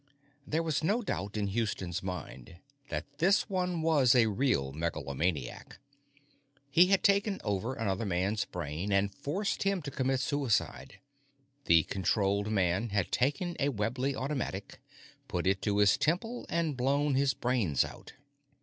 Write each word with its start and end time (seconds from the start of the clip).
There 0.47 0.63
was 0.63 0.83
no 0.83 1.03
doubt 1.03 1.37
in 1.37 1.45
Houston's 1.45 2.01
mind 2.01 2.57
that 2.89 3.05
this 3.19 3.47
one 3.47 3.83
was 3.83 4.15
a 4.15 4.25
real 4.25 4.71
megalomaniac; 4.71 5.77
he 6.71 6.87
had 6.87 7.03
taken 7.03 7.39
over 7.43 7.75
another 7.75 8.07
man's 8.07 8.43
brain 8.45 8.91
and 8.91 9.13
forced 9.13 9.61
him 9.61 9.79
to 9.83 9.91
commit 9.91 10.19
suicide. 10.19 10.97
The 11.65 11.83
controlled 11.83 12.49
man 12.49 12.89
had 12.89 13.11
taken 13.11 13.55
a 13.59 13.69
Webley 13.69 14.15
automatic, 14.15 14.81
put 15.27 15.45
it 15.45 15.61
to 15.61 15.77
his 15.77 15.97
temple, 15.99 16.47
and 16.49 16.75
blown 16.75 17.13
his 17.13 17.35
brains 17.35 17.85
out. 17.85 18.13